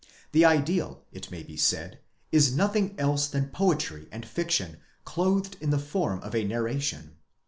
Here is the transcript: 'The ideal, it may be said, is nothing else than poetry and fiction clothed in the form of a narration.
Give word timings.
'The 0.31 0.43
ideal, 0.43 1.03
it 1.11 1.29
may 1.29 1.43
be 1.43 1.55
said, 1.55 1.99
is 2.31 2.55
nothing 2.55 2.95
else 2.99 3.27
than 3.27 3.49
poetry 3.51 4.07
and 4.11 4.25
fiction 4.25 4.77
clothed 5.05 5.57
in 5.61 5.69
the 5.69 5.77
form 5.77 6.19
of 6.23 6.33
a 6.33 6.43
narration. 6.43 7.17